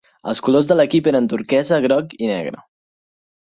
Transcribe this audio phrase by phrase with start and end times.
[0.31, 2.65] Els colors de l'equip eren turquesa, groc i negre.